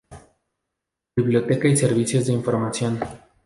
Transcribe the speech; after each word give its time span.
Biblioteca 1.15 1.67
y 1.67 1.77
Servicios 1.77 2.25
de 2.25 2.33
Información 2.33 2.99